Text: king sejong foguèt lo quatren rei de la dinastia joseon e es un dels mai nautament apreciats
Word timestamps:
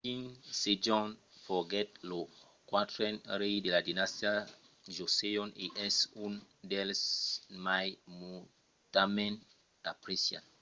king 0.07 0.23
sejong 0.63 1.09
foguèt 1.45 1.89
lo 2.09 2.19
quatren 2.69 3.15
rei 3.41 3.55
de 3.63 3.69
la 3.75 3.81
dinastia 3.89 4.33
joseon 4.95 5.49
e 5.65 5.65
es 5.87 5.95
un 6.25 6.33
dels 6.71 7.01
mai 7.65 7.87
nautament 8.19 9.37
apreciats 9.91 10.49